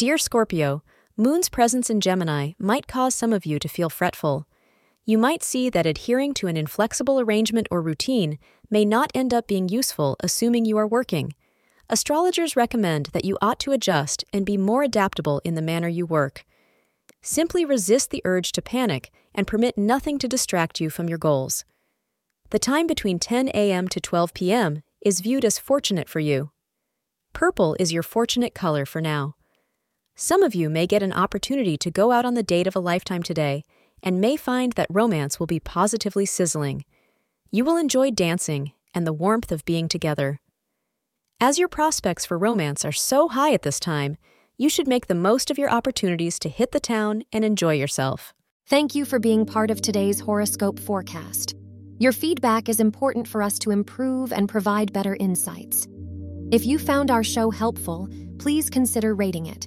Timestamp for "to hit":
46.40-46.72